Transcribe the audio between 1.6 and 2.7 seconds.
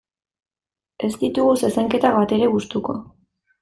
zezenketak batere